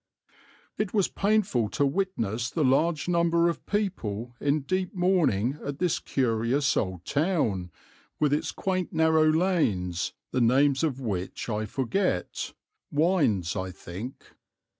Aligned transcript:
"It 0.79 0.95
was 0.95 1.09
painful 1.09 1.69
to 1.77 1.85
witness 1.85 2.49
the 2.49 2.63
large 2.63 3.07
number 3.07 3.47
of 3.49 3.63
people 3.67 4.33
in 4.39 4.61
deep 4.61 4.95
mourning 4.95 5.59
at 5.63 5.77
this 5.77 5.99
curious 5.99 6.75
old 6.75 7.05
town, 7.05 7.69
with 8.19 8.33
its 8.33 8.51
quaint 8.51 8.91
narrow 8.91 9.29
lanes 9.31 10.13
the 10.31 10.41
names 10.41 10.83
of 10.83 10.99
which 11.01 11.49
I 11.49 11.67
forget 11.67 12.53
('wynds,' 12.91 13.55
I 13.55 13.69
think). 13.69 14.33